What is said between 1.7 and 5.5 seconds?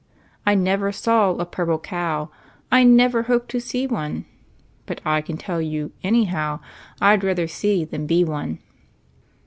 Cow; I never Hope to See One; But I can